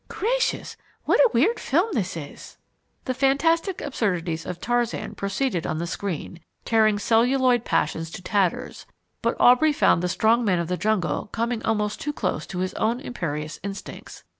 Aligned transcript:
Gracious, 0.07 0.77
what 1.03 1.19
a 1.19 1.29
weird 1.31 1.59
film 1.59 1.87
this 1.93 2.17
is!" 2.17 2.57
The 3.05 3.13
fantastic 3.13 3.81
absurdities 3.81 4.47
of 4.47 4.59
Tarzan 4.59 5.13
proceeded 5.13 5.67
on 5.67 5.77
the 5.77 5.85
screen, 5.85 6.39
tearing 6.65 6.97
celluloid 6.97 7.65
passions 7.65 8.09
to 8.13 8.23
tatters, 8.23 8.87
but 9.21 9.37
Aubrey 9.39 9.71
found 9.71 10.01
the 10.01 10.09
strong 10.09 10.43
man 10.43 10.57
of 10.57 10.69
the 10.69 10.75
jungle 10.75 11.27
coming 11.31 11.61
almost 11.63 12.01
too 12.01 12.13
close 12.13 12.47
to 12.47 12.57
his 12.61 12.73
own 12.73 12.99
imperious 12.99 13.59
instincts. 13.61 14.23